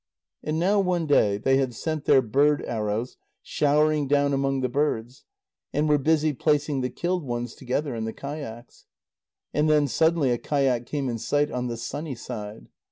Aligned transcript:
And 0.43 0.57
now 0.57 0.79
one 0.79 1.05
day 1.05 1.37
they 1.37 1.57
had 1.57 1.75
sent 1.75 2.05
their 2.05 2.23
bird 2.23 2.63
arrows 2.65 3.17
showering 3.43 4.07
down 4.07 4.33
among 4.33 4.61
the 4.61 4.67
birds, 4.67 5.25
and 5.73 5.87
were 5.87 5.99
busy 5.99 6.33
placing 6.33 6.81
the 6.81 6.89
killed 6.89 7.23
ones 7.23 7.53
together 7.53 7.93
in 7.93 8.05
the 8.05 8.11
kayaks. 8.11 8.87
And 9.53 9.69
then 9.69 9.87
suddenly 9.87 10.31
a 10.31 10.39
kayak 10.39 10.87
came 10.87 11.07
in 11.07 11.19
sight 11.19 11.51
on 11.51 11.67
the 11.67 11.77
sunny 11.77 12.15
side. 12.15 12.69